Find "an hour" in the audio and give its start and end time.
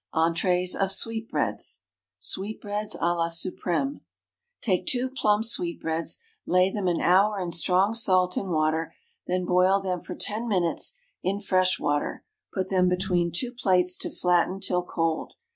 6.87-7.39